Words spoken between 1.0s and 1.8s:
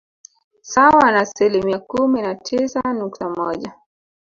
na asilimia